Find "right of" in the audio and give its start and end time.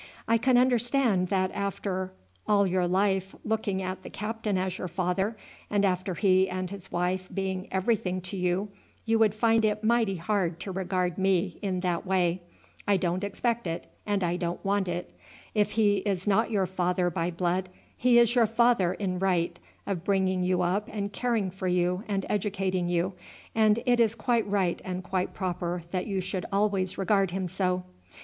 19.19-20.03